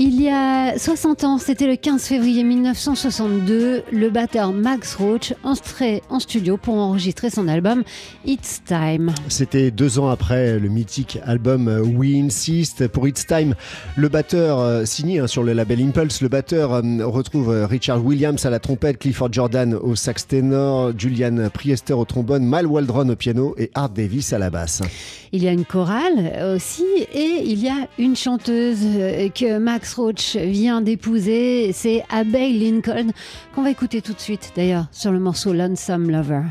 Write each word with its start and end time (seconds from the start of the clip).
Il 0.00 0.22
y 0.22 0.28
a 0.28 0.78
60 0.78 1.24
ans, 1.24 1.38
c'était 1.38 1.66
le 1.66 1.74
15 1.74 2.04
février 2.04 2.44
1962, 2.44 3.82
le 3.90 4.10
batteur 4.10 4.52
Max 4.52 4.94
Roach 4.94 5.34
entrait 5.42 6.02
en 6.08 6.20
studio 6.20 6.56
pour 6.56 6.76
enregistrer 6.76 7.30
son 7.30 7.48
album 7.48 7.82
It's 8.24 8.62
Time. 8.64 9.12
C'était 9.26 9.72
deux 9.72 9.98
ans 9.98 10.08
après 10.08 10.60
le 10.60 10.68
mythique 10.68 11.18
album 11.24 11.66
We 11.96 12.14
Insist. 12.14 12.86
Pour 12.86 13.08
It's 13.08 13.26
Time, 13.26 13.56
le 13.96 14.08
batteur 14.08 14.60
euh, 14.60 14.84
signé 14.84 15.18
hein, 15.18 15.26
sur 15.26 15.42
le 15.42 15.52
label 15.52 15.82
Impulse, 15.82 16.20
le 16.20 16.28
batteur 16.28 16.74
euh, 16.74 16.82
retrouve 17.04 17.50
euh, 17.50 17.66
Richard 17.66 18.04
Williams 18.04 18.46
à 18.46 18.50
la 18.50 18.60
trompette, 18.60 18.98
Clifford 18.98 19.32
Jordan 19.32 19.74
au 19.74 19.96
sax 19.96 20.28
ténor, 20.28 20.92
Julian 20.96 21.48
Priester 21.52 21.94
au 21.94 22.04
trombone, 22.04 22.44
Mal 22.44 22.68
Waldron 22.68 23.08
au 23.08 23.16
piano 23.16 23.56
et 23.58 23.72
Art 23.74 23.90
Davis 23.90 24.32
à 24.32 24.38
la 24.38 24.50
basse. 24.50 24.80
Il 25.32 25.42
y 25.42 25.48
a 25.48 25.52
une 25.52 25.64
chorale 25.64 26.54
aussi 26.54 26.86
et 27.12 27.42
il 27.44 27.58
y 27.60 27.68
a 27.68 27.88
une 27.98 28.14
chanteuse 28.14 28.78
que 29.34 29.58
Max 29.58 29.87
Roach 29.94 30.36
vient 30.36 30.80
d'épouser. 30.80 31.72
C'est 31.72 32.04
Abbey 32.10 32.52
Lincoln 32.52 33.12
qu'on 33.54 33.62
va 33.62 33.70
écouter 33.70 34.02
tout 34.02 34.12
de 34.12 34.20
suite 34.20 34.52
d'ailleurs 34.56 34.86
sur 34.92 35.12
le 35.12 35.18
morceau 35.18 35.52
Lonesome 35.52 36.10
Lover. 36.10 36.42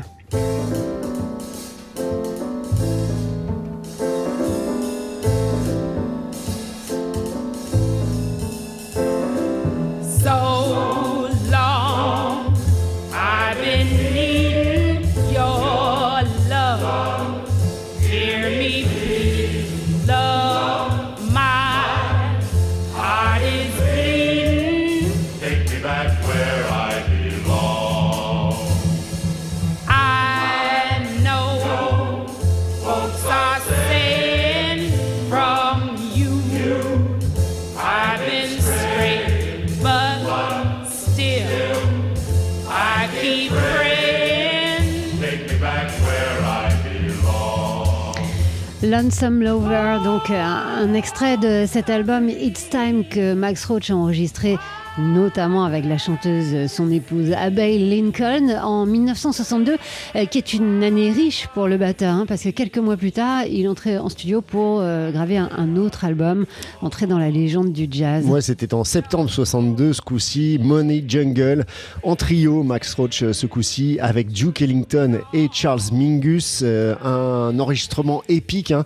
Lonesome 48.82 49.42
Lover, 49.42 49.98
donc 50.02 50.30
euh, 50.30 50.42
un 50.42 50.94
extrait 50.94 51.36
de 51.36 51.66
cet 51.66 51.90
album 51.90 52.28
It's 52.28 52.70
Time 52.70 53.04
que 53.04 53.34
Max 53.34 53.64
Roach 53.66 53.90
a 53.90 53.96
enregistré 53.96 54.56
notamment 54.98 55.64
avec 55.64 55.84
la 55.84 55.98
chanteuse, 55.98 56.70
son 56.70 56.90
épouse 56.90 57.32
Abbey 57.32 57.78
Lincoln, 57.78 58.58
en 58.62 58.86
1962, 58.86 59.76
euh, 60.16 60.24
qui 60.26 60.38
est 60.38 60.52
une 60.52 60.82
année 60.82 61.10
riche 61.12 61.48
pour 61.54 61.68
le 61.68 61.76
batteur, 61.76 62.14
hein, 62.14 62.24
parce 62.26 62.42
que 62.42 62.50
quelques 62.50 62.78
mois 62.78 62.96
plus 62.96 63.12
tard, 63.12 63.44
il 63.44 63.68
entrait 63.68 63.98
en 63.98 64.08
studio 64.08 64.40
pour 64.40 64.80
euh, 64.80 65.10
graver 65.10 65.38
un, 65.38 65.76
autre 65.76 66.04
album, 66.04 66.46
entrer 66.82 67.06
dans 67.06 67.18
la 67.18 67.30
légende 67.30 67.72
du 67.72 67.86
jazz. 67.90 68.24
Ouais, 68.26 68.40
c'était 68.40 68.74
en 68.74 68.84
septembre 68.84 69.30
62, 69.30 69.92
ce 69.92 70.00
coup-ci, 70.00 70.58
Money 70.60 71.04
Jungle, 71.06 71.64
en 72.02 72.16
trio, 72.16 72.62
Max 72.62 72.94
Roach 72.94 73.24
ce 73.30 73.46
coup-ci, 73.46 73.98
avec 74.00 74.32
Duke 74.32 74.62
Ellington 74.62 75.20
et 75.32 75.48
Charles 75.52 75.80
Mingus, 75.92 76.64
un 76.64 77.58
enregistrement 77.58 78.22
épique. 78.28 78.72
Hein. 78.72 78.84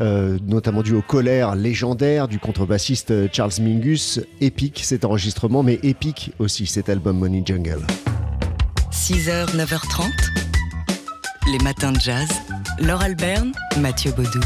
Euh, 0.00 0.38
notamment 0.46 0.82
dû 0.82 0.94
au 0.94 1.02
colère 1.02 1.54
légendaire 1.54 2.26
du 2.26 2.38
contrebassiste 2.38 3.32
Charles 3.32 3.52
Mingus. 3.60 4.20
Épique 4.40 4.80
cet 4.84 5.04
enregistrement, 5.04 5.62
mais 5.62 5.78
épique 5.82 6.32
aussi 6.38 6.66
cet 6.66 6.88
album 6.88 7.18
Money 7.18 7.42
Jungle. 7.44 7.80
6h, 8.90 9.54
9h30, 9.56 10.10
les 11.52 11.58
matins 11.58 11.92
de 11.92 12.00
jazz. 12.00 12.28
Laure 12.78 13.02
Alberne, 13.02 13.52
Mathieu 13.78 14.12
Baudou. 14.12 14.40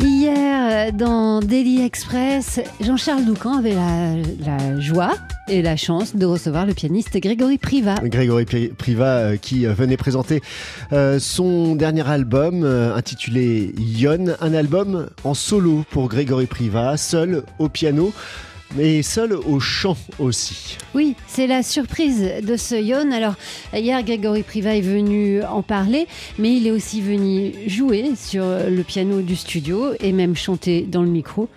Hier, 0.00 0.92
dans 0.92 1.40
Daily 1.40 1.82
Express, 1.82 2.60
Jean-Charles 2.80 3.24
Doucan 3.24 3.58
avait 3.58 3.74
la, 3.74 4.78
joie 4.80 5.14
et 5.48 5.62
la 5.62 5.76
chance 5.76 6.16
de 6.16 6.24
recevoir 6.26 6.66
le 6.66 6.74
pianiste 6.74 7.16
Grégory 7.18 7.58
Priva. 7.58 7.96
Grégory 8.02 8.44
Priva 8.44 9.06
euh, 9.06 9.36
qui 9.36 9.66
euh, 9.66 9.74
venait 9.74 9.96
présenter 9.96 10.40
euh, 10.92 11.18
son 11.18 11.74
dernier 11.76 12.08
album 12.08 12.64
intitulé 12.64 13.74
Yon, 13.78 14.36
un 14.40 14.54
album 14.54 15.08
en 15.24 15.34
solo 15.34 15.84
pour 15.90 16.08
Grégory 16.08 16.46
Priva, 16.46 16.96
seul 16.96 17.42
au 17.58 17.68
piano 17.68 18.12
mais 18.76 19.02
seul 19.02 19.34
au 19.34 19.60
chant 19.60 19.96
aussi. 20.18 20.78
Oui, 20.96 21.14
c'est 21.28 21.46
la 21.46 21.62
surprise 21.62 22.24
de 22.42 22.56
ce 22.56 22.74
Yon. 22.74 23.12
Alors, 23.12 23.34
hier, 23.72 24.02
Grégory 24.02 24.42
Priva 24.42 24.74
est 24.74 24.80
venu 24.80 25.44
en 25.44 25.62
parler, 25.62 26.08
mais 26.40 26.56
il 26.56 26.66
est 26.66 26.72
aussi 26.72 27.00
venu 27.00 27.52
jouer 27.68 28.16
sur 28.16 28.42
le 28.42 28.82
piano 28.82 29.20
du 29.20 29.36
studio 29.36 29.92
et 30.00 30.10
même 30.10 30.34
chanter 30.34 30.82
dans 30.82 31.02
le 31.02 31.08
micro. 31.08 31.48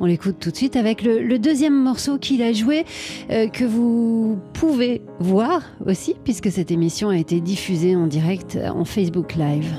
On 0.00 0.06
l'écoute 0.06 0.36
tout 0.38 0.50
de 0.50 0.56
suite 0.56 0.76
avec 0.76 1.02
le, 1.02 1.38
deuxième 1.38 1.74
morceau 1.74 2.18
qu'il 2.18 2.42
a 2.42 2.52
joué, 2.52 2.84
euh, 3.30 3.48
que 3.48 3.64
vous 3.64 4.38
pouvez 4.52 5.02
voir 5.20 5.62
aussi, 5.86 6.14
puisque 6.24 6.50
cette 6.50 6.70
émission 6.70 7.08
a 7.10 7.16
été 7.16 7.40
diffusée 7.40 7.96
en 7.96 8.06
direct 8.06 8.58
en 8.74 8.84
Facebook 8.84 9.34
Live. 9.34 9.72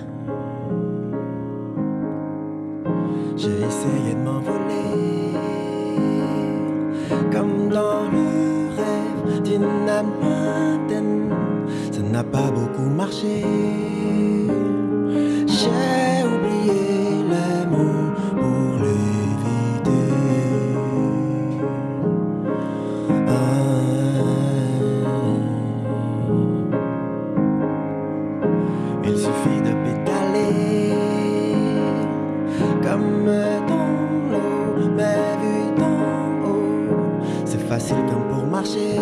J'ai 3.37 3.47
essayé 3.47 4.13
de 4.13 4.19
m'envoler 4.19 4.69
comme 7.31 7.69
dans 7.69 8.09
le 8.11 8.69
rêve 8.75 9.41
d'une. 9.43 9.89
Ça 11.91 12.01
n'a 12.01 12.23
pas 12.23 12.51
beaucoup 12.51 12.89
marché. 12.89 13.43
De 29.69 29.75
pédaler 29.85 30.93
comme 32.81 33.25
dans 33.67 33.91
l'eau, 34.31 34.89
mais 34.95 35.19
vu 35.41 35.57
d'en 35.77 36.47
haut, 36.47 37.23
c'est 37.45 37.61
facile 37.67 37.97
comme 38.09 38.27
pour 38.33 38.45
marcher. 38.47 38.95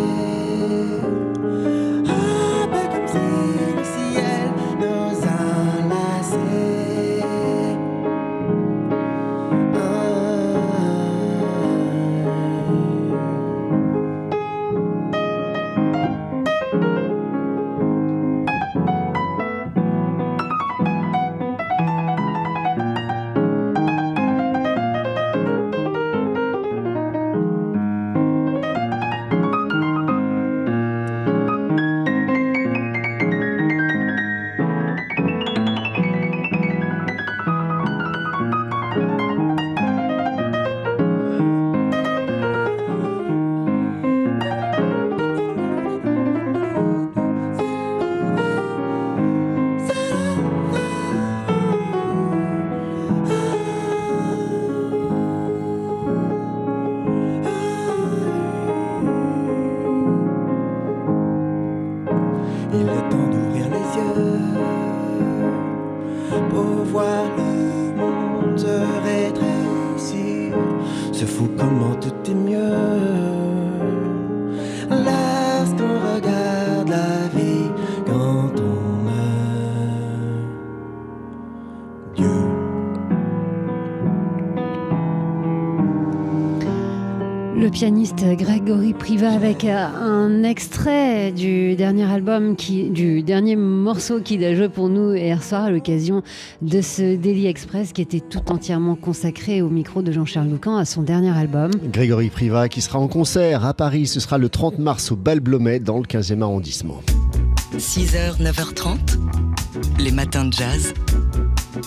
Il 62.74 62.82
est 62.82 63.10
temps 63.10 63.30
d'ouvrir 63.32 63.66
les 63.70 63.88
yeux 63.98 64.58
pour 66.50 66.84
voir 66.92 67.24
le 67.38 67.96
monde 67.96 68.58
se 68.58 68.76
rétrécir. 69.04 70.58
Se 71.12 71.26
fout 71.26 71.52
comment 71.58 71.96
tout 71.96 72.32
est 72.32 72.36
mieux. 72.36 73.27
Le 87.58 87.70
pianiste 87.72 88.24
Grégory 88.24 88.94
Priva 88.94 89.32
avec 89.32 89.66
euh, 89.66 89.88
un 89.88 90.44
extrait 90.44 91.32
du 91.32 91.76
dernier 91.76 92.04
album, 92.04 92.56
qui, 92.56 92.90
du 92.90 93.24
dernier 93.24 93.56
morceau 93.56 94.22
qu'il 94.22 94.44
a 94.44 94.54
joué 94.56 94.70
pour 94.70 94.90
nous 94.90 95.16
hier 95.16 95.42
soir 95.42 95.64
à 95.64 95.72
l'occasion 95.72 96.22
de 96.62 96.82
ce 96.82 97.16
Daily 97.16 97.48
Express 97.48 97.94
qui 97.94 98.02
était 98.04 98.20
tout 98.20 98.52
entièrement 98.52 98.96
consacré 98.96 99.64
au 99.64 99.70
micro 99.70 100.04
de 100.04 100.12
Jean-Charles 100.12 100.50
Loucan 100.50 100.78
à 100.78 100.86
son 100.86 101.02
dernier 101.02 101.36
album. 101.36 101.72
Grégory 101.92 102.30
Priva 102.30 102.70
qui 102.70 102.82
sera 102.82 103.00
en 103.00 103.08
concert 103.08 103.66
à 103.66 103.74
Paris, 103.74 104.06
ce 104.06 104.20
sera 104.20 104.38
le 104.38 104.50
30 104.50 104.78
mars 104.78 105.12
au 105.12 105.16
Bal 105.16 105.40
Blomet 105.40 105.80
dans 105.80 105.98
le 105.98 106.06
15e 106.06 106.44
arrondissement. 106.44 107.02
6h, 107.76 108.40
9h30, 108.40 108.98
les 110.00 110.12
matins 110.12 110.46
de 110.46 110.54
jazz. 110.54 110.94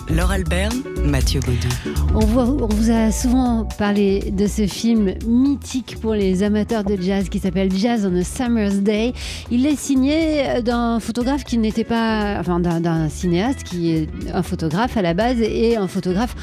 Laure 0.08 0.30
Albert, 0.30 0.70
Mathieu 1.04 1.40
Baudou. 1.40 1.68
On, 2.14 2.66
vous 2.66 2.90
a 2.90 3.10
souvent 3.10 3.64
parlé 3.78 4.30
de 4.30 4.46
ce 4.46 4.66
film 4.66 5.14
mythique 5.26 5.96
pour 6.00 6.14
les 6.14 6.42
amateurs 6.42 6.84
de 6.84 6.96
jazz 7.00 7.28
qui 7.28 7.38
s'appelle 7.38 7.70
Jazz 7.72 8.08
on 8.10 8.16
a 8.16 8.24
Summer's 8.24 8.76
Day. 8.76 9.12
Il 9.50 9.66
est 9.66 9.76
signé 9.76 10.62
d'un 10.62 11.00
photographe 11.00 11.44
qui 11.44 11.58
n'était 11.58 11.84
pas, 11.84 12.36
enfin 12.38 12.60
d'un 12.60 13.08
cinéaste 13.08 13.64
qui 13.64 13.92
est 13.92 14.08
un 14.32 14.42
photographe 14.42 14.96
à 14.96 15.02
la 15.02 15.14
base 15.14 15.40
et 15.40 15.76
un 15.76 15.88
photographe 15.88 16.34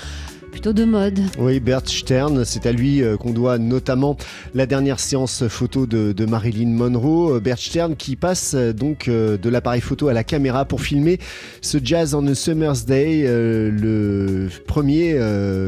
plutôt 0.57 0.73
de 0.73 0.85
mode. 0.85 1.19
Oui, 1.37 1.59
Bert 1.59 1.83
Stern, 1.85 2.43
c'est 2.43 2.65
à 2.65 2.71
lui 2.71 3.03
euh, 3.03 3.15
qu'on 3.15 3.29
doit 3.29 3.59
notamment 3.59 4.17
la 4.55 4.65
dernière 4.65 4.99
séance 4.99 5.47
photo 5.47 5.85
de, 5.85 6.25
Marilyn 6.25 6.69
Monroe. 6.69 7.35
Euh, 7.35 7.39
Bert 7.39 7.59
Stern 7.59 7.95
qui 7.95 8.15
passe 8.15 8.55
euh, 8.55 8.73
donc 8.73 9.07
de 9.07 9.49
l'appareil 9.49 9.81
photo 9.81 10.07
à 10.07 10.13
la 10.13 10.23
caméra 10.23 10.65
pour 10.65 10.81
filmer 10.81 11.19
ce 11.61 11.77
Jazz 11.83 12.15
on 12.15 12.25
a 12.25 12.33
Summer's 12.33 12.85
Day, 12.85 13.25
le 13.27 14.47
premier 14.65 15.19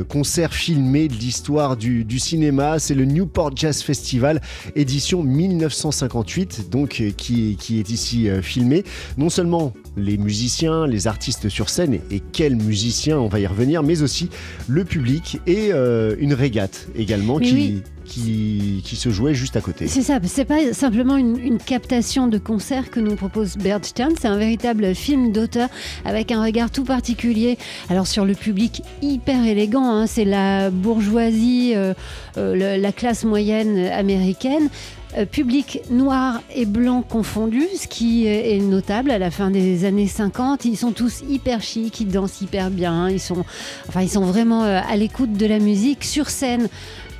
concert 0.07 0.53
filmé 0.53 1.07
de 1.07 1.13
l'histoire 1.13 1.77
du, 1.77 2.19
cinéma. 2.19 2.79
C'est 2.79 2.95
le 2.95 3.05
Newport 3.05 3.55
Jazz 3.55 3.83
Festival, 3.83 4.41
édition 4.75 5.21
1958, 5.21 6.69
donc 6.71 7.03
qui, 7.15 7.57
est 7.79 7.89
ici 7.89 8.29
filmé. 8.41 8.83
Non 9.17 9.29
seulement 9.29 9.73
les 9.97 10.17
musiciens, 10.17 10.87
les 10.87 11.07
artistes 11.07 11.49
sur 11.49 11.69
scène, 11.69 11.99
et 12.11 12.21
quels 12.31 12.55
musiciens, 12.55 13.19
on 13.19 13.27
va 13.27 13.39
y 13.39 13.47
revenir, 13.47 13.83
mais 13.83 14.01
aussi 14.01 14.29
le 14.67 14.78
public 14.85 15.39
et 15.47 15.69
euh, 15.71 16.15
une 16.19 16.33
régate 16.33 16.87
également 16.95 17.39
Mais 17.39 17.45
qui, 17.45 17.53
oui. 17.53 17.83
Qui, 18.09 18.95
se 18.95 19.09
jouait 19.09 19.33
juste 19.33 19.55
à 19.55 19.61
côté. 19.61 19.87
C'est 19.87 20.01
ça, 20.01 20.19
c'est 20.23 20.45
pas 20.45 20.73
simplement 20.73 21.15
une, 21.15 21.57
captation 21.59 22.27
de 22.27 22.37
concert 22.37 22.89
que 22.89 22.99
nous 22.99 23.15
propose 23.15 23.57
Bert 23.57 23.83
Stern, 23.83 24.13
c'est 24.19 24.27
un 24.27 24.37
véritable 24.37 24.95
film 24.95 25.31
d'auteur 25.31 25.69
avec 26.05 26.31
un 26.31 26.43
regard 26.43 26.71
tout 26.71 26.83
particulier. 26.83 27.57
Alors 27.89 28.07
sur 28.07 28.25
le 28.25 28.33
public 28.33 28.81
hyper 29.01 29.45
élégant, 29.45 29.85
hein, 29.85 30.07
c'est 30.07 30.25
la 30.25 30.69
bourgeoisie, 30.69 31.73
euh, 31.75 31.93
euh, 32.37 32.77
la 32.77 32.91
classe 32.91 33.23
moyenne 33.23 33.77
américaine. 33.87 34.69
euh, 35.17 35.25
public 35.25 35.81
noir 35.89 36.39
et 36.53 36.65
blanc 36.67 37.01
confondu, 37.01 37.63
ce 37.79 37.87
qui 37.87 38.27
est 38.27 38.59
notable 38.59 39.09
à 39.09 39.17
la 39.17 39.31
fin 39.31 39.49
des 39.49 39.85
années 39.85 40.07
50. 40.07 40.65
Ils 40.65 40.77
sont 40.77 40.91
tous 40.91 41.23
hyper 41.27 41.61
chics, 41.61 41.99
ils 41.99 42.07
dansent 42.07 42.41
hyper 42.41 42.69
bien, 42.69 43.09
ils 43.09 43.19
sont, 43.19 43.43
enfin, 43.87 44.01
ils 44.01 44.09
sont 44.09 44.25
vraiment 44.25 44.61
à 44.61 44.95
l'écoute 44.95 45.33
de 45.33 45.47
la 45.47 45.57
musique 45.57 46.03
sur 46.03 46.29
scène. 46.29 46.69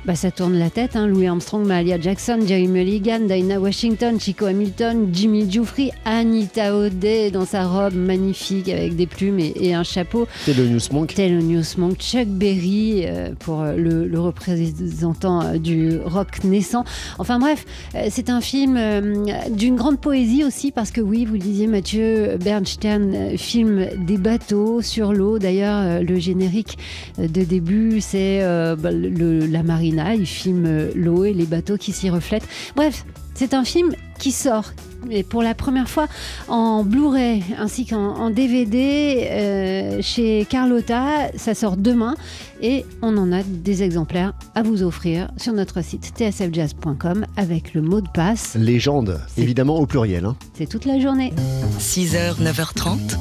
Bah, 0.06 0.14
ça 0.14 0.30
tourne 0.30 0.58
la 0.58 0.70
tête, 0.70 0.96
hein. 0.96 1.06
Louis 1.06 1.26
Armstrong, 1.26 1.66
Mahalia 1.66 2.00
Jackson, 2.00 2.38
Jerry 2.46 2.68
Mulligan, 2.68 3.20
Dinah 3.28 3.60
Washington, 3.60 4.18
Chico 4.18 4.46
Hamilton, 4.46 5.08
Jimmy 5.12 5.48
Giuffre, 5.50 5.90
Anita 6.06 6.74
O'Day 6.74 7.30
dans 7.30 7.44
sa 7.44 7.66
robe 7.66 7.94
magnifique 7.94 8.70
avec 8.70 8.96
des 8.96 9.06
plumes 9.06 9.38
et, 9.38 9.52
et 9.60 9.74
un 9.74 9.82
chapeau, 9.82 10.26
le 10.48 10.66
Newsmonk. 10.68 11.14
Thelonious 11.14 11.76
Monk, 11.76 11.98
Chuck 11.98 12.26
Berry 12.28 13.02
euh, 13.04 13.30
pour 13.38 13.60
euh, 13.60 13.76
le, 13.76 14.06
le 14.08 14.18
représentant 14.20 15.42
euh, 15.42 15.58
du 15.58 15.98
rock 16.02 16.44
naissant. 16.44 16.84
Enfin 17.18 17.38
bref, 17.38 17.66
c'est 18.08 18.30
un 18.30 18.40
film 18.40 18.76
euh, 18.78 19.26
d'une 19.50 19.76
grande 19.76 20.00
poésie 20.00 20.44
aussi 20.44 20.72
parce 20.72 20.90
que 20.92 21.02
oui, 21.02 21.26
vous 21.26 21.34
le 21.34 21.40
disiez 21.40 21.66
Mathieu, 21.66 22.38
Bernstein 22.42 23.36
filme 23.36 23.86
des 24.06 24.16
bateaux 24.16 24.80
sur 24.80 25.12
l'eau. 25.12 25.38
D'ailleurs, 25.38 26.02
le 26.02 26.18
générique 26.18 26.78
de 27.18 27.44
début, 27.44 28.00
c'est 28.00 28.40
euh, 28.42 28.76
bah, 28.76 28.90
le- 28.90 29.46
la 29.46 29.62
marina. 29.92 30.14
Il 30.14 30.26
filme 30.26 30.66
euh, 30.66 30.90
l'eau 30.94 31.24
et 31.24 31.32
les 31.32 31.46
bateaux 31.46 31.76
qui 31.76 31.92
s'y 31.92 32.10
reflètent. 32.10 32.46
Bref, 32.76 33.04
c'est 33.34 33.54
un 33.54 33.64
film 33.64 33.92
qui 34.18 34.32
sort. 34.32 34.72
Et 35.10 35.22
pour 35.22 35.42
la 35.42 35.54
première 35.54 35.88
fois 35.88 36.08
en 36.48 36.84
Blu-ray 36.84 37.42
ainsi 37.58 37.86
qu'en 37.86 38.16
en 38.16 38.28
DVD 38.28 39.28
euh, 39.30 39.98
chez 40.02 40.46
Carlotta, 40.48 41.30
ça 41.36 41.54
sort 41.54 41.78
demain 41.78 42.16
et 42.60 42.84
on 43.00 43.16
en 43.16 43.32
a 43.32 43.42
des 43.42 43.82
exemplaires 43.82 44.34
à 44.54 44.62
vous 44.62 44.82
offrir 44.82 45.30
sur 45.38 45.54
notre 45.54 45.82
site 45.82 46.12
tsfjazz.com 46.14 47.24
avec 47.38 47.72
le 47.72 47.80
mot 47.80 48.02
de 48.02 48.08
passe. 48.12 48.56
Légende, 48.56 49.18
évidemment 49.38 49.78
au 49.78 49.86
pluriel. 49.86 50.26
hein. 50.26 50.36
C'est 50.52 50.68
toute 50.68 50.84
la 50.84 51.00
journée. 51.00 51.32
6h, 51.78 52.42
9h30, 52.42 53.16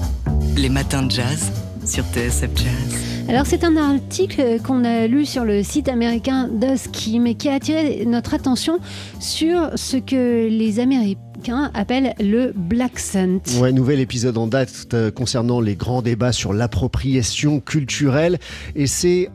les 0.58 0.68
matins 0.70 1.04
de 1.04 1.12
jazz 1.12 1.50
sur 1.86 2.04
TSF 2.14 2.50
Jazz. 2.58 3.09
Alors 3.30 3.46
c'est 3.46 3.64
un 3.64 3.78
article 3.78 4.60
qu'on 4.66 4.84
a 4.84 5.06
lu 5.06 5.24
sur 5.24 5.46
le 5.46 5.62
site 5.62 5.88
américain 5.88 6.50
Dusky, 6.52 7.20
mais 7.20 7.36
qui 7.36 7.48
a 7.48 7.54
attiré 7.54 8.04
notre 8.08 8.34
attention 8.34 8.80
sur 9.20 9.70
ce 9.76 9.98
que 9.98 10.48
les 10.50 10.80
Américains 10.80 11.70
appellent 11.76 12.16
le 12.20 12.52
Black 12.56 12.98
Scent. 12.98 13.60
Ouais, 13.62 13.72
nouvel 13.72 14.00
épisode 14.00 14.36
en 14.40 14.48
date 14.48 14.88
euh, 14.96 15.12
concernant 15.12 15.62
les 15.62 15.76
grands 15.76 16.02
débats 16.02 16.32
sur 16.32 16.54
l'appropriation 16.54 17.60
culturelle. 17.60 18.40
Et 18.76 18.88
c'est 18.88 19.30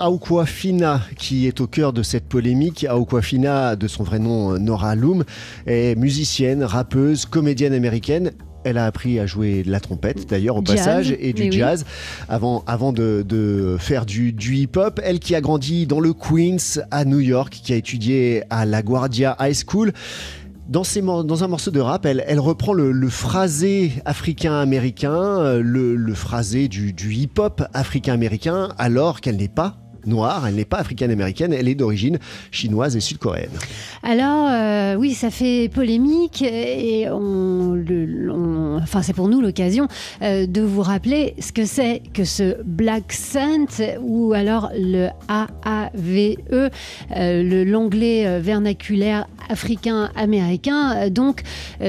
Fina 0.45 1.01
qui 1.17 1.47
est 1.47 1.61
au 1.61 1.69
cœur 1.69 1.93
de 1.93 2.03
cette 2.03 2.29
polémique. 2.29 2.85
Fina, 3.23 3.77
de 3.77 3.87
son 3.87 4.03
vrai 4.03 4.19
nom 4.19 4.55
euh, 4.55 4.59
Nora 4.59 4.97
Loom, 4.97 5.23
est 5.67 5.97
musicienne, 5.97 6.65
rappeuse, 6.65 7.27
comédienne 7.27 7.73
américaine. 7.73 8.33
Elle 8.65 8.79
a 8.79 8.87
appris 8.87 9.21
à 9.21 9.27
jouer 9.27 9.63
de 9.63 9.71
la 9.71 9.81
trompette 9.81 10.29
d'ailleurs 10.29 10.57
au 10.57 10.63
Jazz, 10.65 10.77
passage 10.77 11.17
et 11.21 11.33
du 11.33 11.43
oui. 11.43 11.53
jazz 11.53 11.85
avant, 12.29 12.65
avant 12.67 12.93
de, 12.93 13.25
de 13.27 13.77
faire 13.79 14.07
du, 14.07 14.33
du 14.33 14.57
hip-hop. 14.57 15.01
Elle 15.05 15.19
qui 15.19 15.35
a 15.35 15.41
grandi 15.41 15.87
dans 15.87 16.01
le 16.01 16.13
Queens 16.13 16.81
à 16.91 17.05
New 17.05 17.21
York, 17.21 17.61
qui 17.63 17.73
a 17.73 17.77
étudié 17.77 18.43
à 18.51 18.65
la 18.65 18.83
Guardia 18.83 19.37
High 19.39 19.55
School. 19.55 19.93
Dans, 20.67 20.83
mor- 21.03 21.25
dans 21.25 21.45
un 21.45 21.49
morceau 21.49 21.71
de 21.71 21.79
rap, 21.81 22.07
elle, 22.07 22.25
elle 22.27 22.41
reprend 22.41 22.73
le, 22.73 22.91
le 22.91 23.09
phrasé 23.11 23.93
africain-américain, 24.07 25.13
euh, 25.13 25.63
le, 25.63 25.95
le 25.95 26.15
phrasé 26.15 26.69
du, 26.69 26.95
du 26.95 27.13
hip-hop 27.13 27.63
africain-américain, 27.75 28.71
alors 28.79 29.21
qu'elle 29.21 29.37
n'est 29.37 29.49
pas 29.49 29.77
noire, 30.07 30.47
elle 30.47 30.55
n'est 30.55 30.65
pas 30.65 30.79
africaine-américaine, 30.79 31.53
elle 31.53 31.69
est 31.69 31.75
d'origine 31.75 32.19
chinoise 32.51 32.97
et 32.97 33.01
sud-coréenne. 33.01 33.51
Alors 34.03 34.49
euh, 34.51 34.95
oui, 34.97 35.15
ça 35.15 35.31
fait 35.31 35.69
polémique 35.73 36.43
et 36.43 37.09
on, 37.11 37.73
le- 37.75 38.79
enfin 38.83 39.03
c'est 39.03 39.13
pour 39.13 39.29
nous 39.29 39.41
l'occasion 39.41 39.89
euh, 40.23 40.47
de 40.47 40.61
vous 40.61 40.83
rappeler 40.83 41.35
ce 41.39 41.53
que 41.53 41.65
c'est 41.65 42.03
que 42.13 42.25
ce 42.25 42.57
Black 42.65 43.13
Scent 43.13 43.83
ou 44.03 44.33
alors 44.33 44.71
le 44.77 45.09
AAVE, 45.29 46.37
euh, 46.53 46.69
le 47.17 47.65
l'anglais 47.65 48.27
euh, 48.27 48.41
vernaculaire 48.41 49.27
africain-américain. 49.49 51.09
Donc 51.11 51.43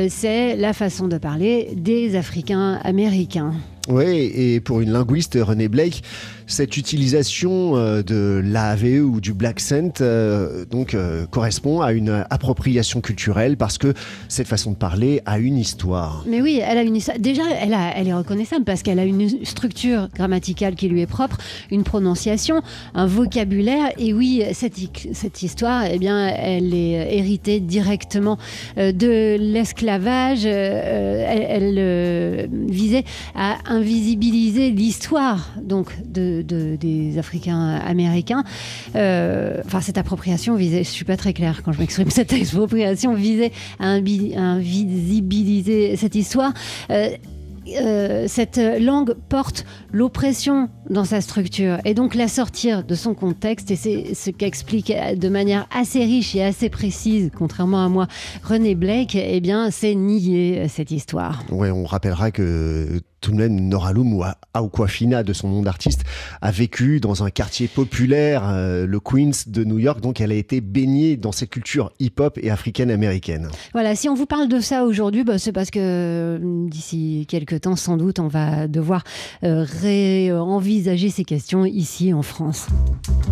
c'est 0.09 0.55
la 0.55 0.73
façon 0.73 1.07
de 1.07 1.17
parler 1.17 1.69
des 1.75 2.15
Africains 2.15 2.79
américains. 2.83 3.53
Oui, 3.87 4.31
et 4.35 4.59
pour 4.61 4.81
une 4.81 4.91
linguiste, 4.91 5.37
René 5.39 5.67
Blake, 5.67 6.01
cette 6.47 6.75
utilisation 6.77 7.75
euh, 7.77 8.01
de 8.01 8.41
l'AAVE 8.43 9.01
ou 9.03 9.21
du 9.21 9.33
Black 9.33 9.59
Scent 9.59 10.01
euh, 10.01 10.65
donc, 10.65 10.95
euh, 10.95 11.25
correspond 11.27 11.81
à 11.81 11.91
une 11.93 12.25
appropriation 12.31 13.01
culturelle 13.01 13.57
parce 13.57 13.77
que 13.77 13.93
cette 14.27 14.47
façon 14.47 14.71
de 14.71 14.75
parler 14.75 15.21
a 15.27 15.37
une 15.37 15.57
histoire. 15.57 16.23
Mais 16.27 16.41
oui, 16.41 16.61
elle 16.67 16.79
a 16.79 16.83
une 16.83 16.95
histoire- 16.95 17.19
déjà, 17.19 17.43
elle, 17.61 18.07
est 18.07 18.13
reconnaissable 18.13 18.65
parce 18.65 18.81
qu'elle 18.81 18.97
a 18.99 19.05
une 19.05 19.45
structure 19.45 20.09
grammaticale 20.15 20.73
qui 20.75 20.87
lui 20.87 21.01
est 21.01 21.07
propre, 21.07 21.37
une 21.69 21.83
prononciation, 21.83 22.61
un 22.95 23.05
vocabulaire. 23.05 23.91
Et 23.99 24.13
oui, 24.15 24.43
cette, 24.53 24.79
hi- 24.79 24.89
cette 25.13 25.43
histoire, 25.43 25.83
eh 25.91 25.99
bien, 25.99 26.27
elle 26.27 26.73
est 26.73 27.17
héritée 27.17 27.59
directement 27.59 28.37
de 28.77 29.35
l'esclavage. 29.39 30.45
elle 30.45 32.49
visait 32.67 33.03
à 33.35 33.57
invisibiliser 33.75 34.71
l'histoire 34.71 35.53
donc 35.61 35.91
de, 36.05 36.41
de- 36.41 36.75
des 36.75 37.17
Africains 37.17 37.75
américains. 37.85 38.43
Euh, 38.95 39.61
Enfin, 39.65 39.79
cette 39.81 39.97
appropriation 39.97 40.55
visait, 40.55 40.83
je 40.83 40.89
suis 40.89 41.05
pas 41.05 41.17
très 41.17 41.33
claire 41.33 41.61
quand 41.63 41.71
je 41.71 41.79
m'exprime, 41.79 42.09
cette 42.09 42.33
expropriation 42.33 43.13
visait 43.13 43.51
à 43.79 43.87
invisibiliser 43.89 45.95
cette 45.97 46.15
histoire. 46.15 46.53
Euh, 46.89 47.09
euh, 47.81 48.25
cette 48.27 48.61
langue 48.79 49.15
porte 49.27 49.65
l'oppression 49.91 50.69
dans 50.91 51.03
sa 51.03 51.19
structure 51.19 51.79
et 51.83 51.95
donc 51.95 52.13
la 52.13 52.27
sortir 52.27 52.83
de 52.83 52.93
son 52.93 53.15
contexte 53.15 53.71
et 53.71 53.75
c'est 53.75 54.13
ce 54.13 54.29
qu'explique 54.29 54.93
de 55.17 55.29
manière 55.29 55.67
assez 55.75 56.05
riche 56.05 56.35
et 56.35 56.43
assez 56.43 56.69
précise, 56.69 57.31
contrairement 57.35 57.83
à 57.83 57.89
moi, 57.89 58.05
René 58.43 58.75
Blake, 58.75 59.15
eh 59.15 59.39
bien 59.41 59.71
c'est 59.71 59.95
nier 59.95 60.67
cette 60.69 60.91
histoire. 60.91 61.43
Ouais, 61.51 61.71
on 61.71 61.85
rappellera 61.85 62.29
que 62.29 63.01
tout 63.25 63.31
de 63.31 63.37
même 63.37 63.59
Nora 63.59 63.91
Loom 63.91 64.13
ou 64.13 64.23
Aquafina 64.53 65.23
de 65.23 65.33
son 65.33 65.49
nom 65.49 65.63
d'artiste 65.63 66.03
a 66.41 66.51
vécu 66.51 66.99
dans 66.99 67.23
un 67.23 67.31
quartier 67.31 67.67
populaire, 67.67 68.43
euh, 68.45 68.85
le 68.85 68.99
Queens 68.99 69.31
de 69.47 69.63
New 69.63 69.79
York, 69.79 69.99
donc 69.99 70.21
elle 70.21 70.31
a 70.31 70.35
été 70.35 70.61
baignée 70.61 71.17
dans 71.17 71.31
cette 71.31 71.49
culture 71.49 71.91
hip-hop 71.99 72.37
et 72.39 72.51
africaine-américaine. 72.51 73.49
Voilà, 73.73 73.95
si 73.95 74.09
on 74.09 74.13
vous 74.13 74.27
parle 74.27 74.47
de 74.47 74.59
ça 74.59 74.85
aujourd'hui, 74.85 75.23
bah, 75.23 75.39
c'est 75.39 75.51
parce 75.51 75.71
que 75.71 75.79
euh, 75.81 76.67
d'ici 76.69 77.25
quelques 77.27 77.61
temps, 77.61 77.75
sans 77.75 77.97
doute, 77.97 78.19
on 78.19 78.27
va 78.27 78.67
devoir 78.67 79.03
euh, 79.43 79.65
réenvisager 79.81 81.09
ces 81.09 81.23
questions 81.23 81.65
ici 81.65 82.13
en 82.13 82.21
France. 82.21 82.67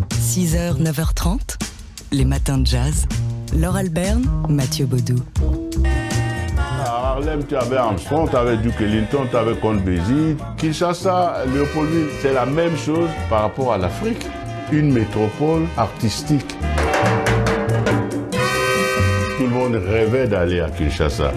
6h, 0.09 0.81
9h30, 0.81 1.59
les 2.11 2.25
matins 2.25 2.57
de 2.57 2.65
jazz. 2.65 3.05
Laure 3.55 3.75
Alberne, 3.75 4.25
Mathieu 4.49 4.87
Baudou. 4.87 5.21
Tu 7.47 7.55
avais 7.55 7.77
Armstrong, 7.77 8.27
tu 8.27 8.35
avais 8.35 8.57
Duke 8.57 8.81
Ellington, 8.81 9.27
tu 9.29 9.37
avais 9.37 9.53
Count. 9.55 9.77
Kinshasa, 10.57 11.43
Léopoldville, 11.53 12.07
c'est 12.19 12.33
la 12.33 12.47
même 12.47 12.75
chose 12.75 13.07
par 13.29 13.43
rapport 13.43 13.73
à 13.73 13.77
l'Afrique. 13.77 14.25
Une 14.71 14.91
métropole 14.91 15.67
artistique. 15.77 16.57
Tout 19.37 19.43
le 19.43 19.49
monde 19.49 19.75
rêvait 19.75 20.27
d'aller 20.27 20.59
à 20.59 20.69
Kinshasa. 20.71 21.31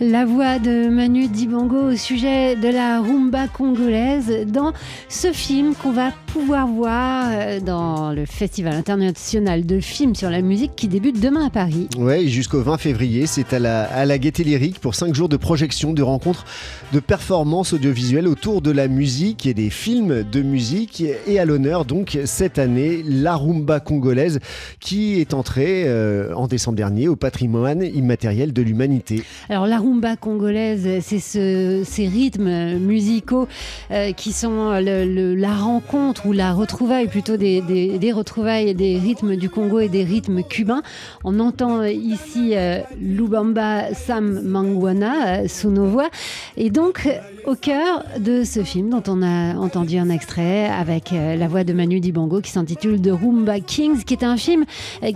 La 0.00 0.24
voix 0.24 0.58
de 0.58 0.88
Manu 0.88 1.28
Dibango 1.28 1.92
au 1.92 1.96
sujet 1.96 2.56
de 2.56 2.68
la 2.68 3.00
rumba 3.00 3.46
congolaise 3.48 4.46
dans 4.46 4.72
ce 5.10 5.32
film 5.32 5.74
qu'on 5.74 5.92
va 5.92 6.12
pouvoir 6.34 6.66
voir 6.66 7.28
euh, 7.30 7.60
dans 7.60 8.10
le 8.10 8.26
Festival 8.26 8.74
international 8.74 9.64
de 9.64 9.78
films 9.78 10.16
sur 10.16 10.30
la 10.30 10.42
musique 10.42 10.72
qui 10.74 10.88
débute 10.88 11.20
demain 11.20 11.46
à 11.46 11.50
Paris. 11.50 11.86
Ouais, 11.96 12.26
jusqu'au 12.26 12.60
20 12.60 12.76
février, 12.76 13.28
c'est 13.28 13.52
à 13.52 13.60
la, 13.60 13.84
à 13.84 14.04
la 14.04 14.18
Gaîté 14.18 14.42
Lyrique 14.42 14.80
pour 14.80 14.96
5 14.96 15.14
jours 15.14 15.28
de 15.28 15.36
projection, 15.36 15.92
de 15.92 16.02
rencontres, 16.02 16.44
de 16.92 16.98
performances 16.98 17.72
audiovisuelles 17.72 18.26
autour 18.26 18.62
de 18.62 18.72
la 18.72 18.88
musique 18.88 19.46
et 19.46 19.54
des 19.54 19.70
films 19.70 20.24
de 20.24 20.42
musique. 20.42 21.04
Et 21.28 21.38
à 21.38 21.44
l'honneur, 21.44 21.84
donc, 21.84 22.18
cette 22.24 22.58
année, 22.58 23.04
la 23.06 23.36
rumba 23.36 23.78
congolaise 23.78 24.40
qui 24.80 25.20
est 25.20 25.34
entrée 25.34 25.84
euh, 25.86 26.34
en 26.34 26.48
décembre 26.48 26.76
dernier 26.76 27.06
au 27.06 27.14
patrimoine 27.14 27.84
immatériel 27.84 28.52
de 28.52 28.60
l'humanité. 28.62 29.22
Alors, 29.48 29.68
la 29.68 29.78
rumba 29.78 30.16
congolaise, 30.16 31.00
c'est 31.00 31.20
ce, 31.20 31.82
ces 31.84 32.08
rythmes 32.08 32.78
musicaux 32.78 33.46
euh, 33.92 34.10
qui 34.10 34.32
sont 34.32 34.72
le, 34.80 35.04
le, 35.04 35.36
la 35.36 35.54
rencontre 35.54 36.23
ou 36.24 36.32
la 36.32 36.52
retrouvaille 36.52 37.08
plutôt 37.08 37.36
des, 37.36 37.60
des, 37.60 38.12
retrouvailles 38.12 38.74
des 38.74 38.98
rythmes 38.98 39.36
du 39.36 39.50
Congo 39.50 39.80
et 39.80 39.88
des 39.88 40.04
rythmes 40.04 40.42
cubains. 40.42 40.82
On 41.22 41.38
entend 41.40 41.82
ici 41.84 42.52
euh, 42.54 42.80
Lubamba 43.00 43.92
Sam 43.94 44.42
Mangwana 44.42 45.26
euh, 45.26 45.48
sous 45.48 45.70
nos 45.70 45.86
voix. 45.86 46.08
Et 46.56 46.70
donc, 46.70 47.08
au 47.46 47.54
cœur 47.54 48.04
de 48.18 48.44
ce 48.44 48.62
film 48.62 48.90
dont 48.90 49.02
on 49.06 49.22
a 49.22 49.54
entendu 49.56 49.98
un 49.98 50.08
extrait 50.08 50.66
avec 50.66 51.12
euh, 51.12 51.36
la 51.36 51.48
voix 51.48 51.64
de 51.64 51.72
Manu 51.72 52.00
Dibango 52.00 52.40
qui 52.40 52.50
s'intitule 52.50 53.00
The 53.00 53.10
Rumba 53.10 53.60
Kings, 53.60 54.04
qui 54.04 54.14
est 54.14 54.24
un 54.24 54.36
film 54.36 54.64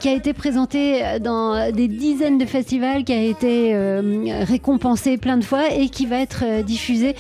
qui 0.01 0.09
a 0.09 0.13
été 0.13 0.33
présenté 0.33 1.03
dans 1.21 1.73
des 1.73 1.89
dizaines 1.89 2.39
de 2.39 2.45
festivals, 2.45 3.05
qui 3.05 3.13
a 3.13 3.23
été 3.23 3.75
récompensé 4.45 5.17
plein 5.17 5.37
de 5.37 5.45
fois 5.45 5.73
et 5.73 5.89
qui 5.89 6.07
va 6.07 6.21
être 6.21 6.63
diffusé 6.65 7.15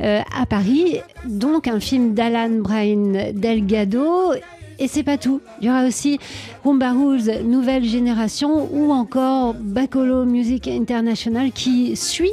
à 0.00 0.46
Paris. 0.48 0.98
Donc 1.26 1.68
un 1.68 1.80
film 1.80 2.14
d'Alan 2.14 2.60
Brian 2.60 3.32
Delgado 3.34 4.38
et 4.78 4.88
c'est 4.88 5.02
pas 5.02 5.18
tout. 5.18 5.40
Il 5.60 5.66
y 5.66 5.70
aura 5.70 5.84
aussi 5.86 6.18
Rumba 6.64 6.92
Rules 6.92 7.44
Nouvelle 7.44 7.84
Génération 7.84 8.68
ou 8.72 8.92
encore 8.92 9.54
Bacolo 9.54 10.24
Music 10.24 10.68
International 10.68 11.52
qui 11.52 11.96
suit 11.96 12.30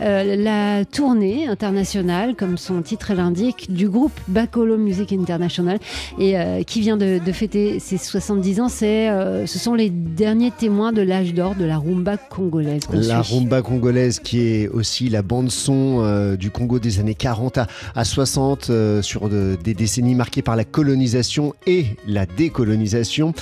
euh, 0.00 0.36
la 0.36 0.84
tournée 0.84 1.46
internationale, 1.46 2.34
comme 2.34 2.58
son 2.58 2.82
titre 2.82 3.14
l'indique, 3.14 3.72
du 3.72 3.88
groupe 3.88 4.12
Bacolo 4.28 4.76
Music 4.76 5.12
International 5.12 5.78
et 6.18 6.38
euh, 6.38 6.62
qui 6.62 6.80
vient 6.80 6.96
de, 6.96 7.18
de, 7.24 7.32
fêter 7.32 7.78
ses 7.78 7.98
70 7.98 8.60
ans. 8.60 8.68
C'est, 8.68 9.08
euh, 9.10 9.46
ce 9.46 9.58
sont 9.58 9.74
les 9.74 9.90
derniers 9.90 10.50
témoins 10.50 10.92
de 10.92 11.02
l'âge 11.02 11.34
d'or 11.34 11.54
de 11.54 11.64
la 11.64 11.78
rumba 11.78 12.16
congolaise. 12.16 12.82
La 12.92 13.22
suit. 13.22 13.34
rumba 13.36 13.62
congolaise 13.62 14.20
qui 14.20 14.40
est 14.40 14.68
aussi 14.68 15.08
la 15.08 15.22
bande 15.22 15.50
son 15.50 16.00
euh, 16.02 16.36
du 16.36 16.50
Congo 16.50 16.78
des 16.78 17.00
années 17.00 17.14
40 17.14 17.58
à, 17.58 17.66
à 17.94 18.04
60 18.04 18.70
euh, 18.70 19.02
sur 19.02 19.28
de, 19.28 19.56
des 19.62 19.74
décennies 19.74 20.14
marquées 20.14 20.42
par 20.42 20.56
la 20.56 20.64
colonisation 20.64 21.54
et 21.66 21.83
la 22.06 22.26
décolonisation. 22.26 23.32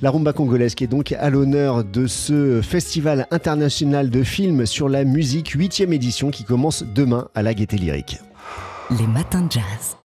La 0.00 0.10
rumba 0.10 0.32
congolaise 0.32 0.74
qui 0.74 0.84
est 0.84 0.88
donc 0.88 1.12
à 1.12 1.30
l'honneur 1.30 1.84
de 1.84 2.06
ce 2.06 2.60
festival 2.60 3.26
international 3.30 4.10
de 4.10 4.22
films 4.22 4.66
sur 4.66 4.88
la 4.88 5.04
musique, 5.04 5.56
8e 5.56 5.92
édition 5.92 6.30
qui 6.30 6.44
commence 6.44 6.82
demain 6.82 7.28
à 7.34 7.42
la 7.42 7.54
Gaîté 7.54 7.76
Lyrique. 7.76 8.18
Les 8.98 9.06
matins 9.06 9.42
de 9.42 9.52
jazz. 9.52 9.96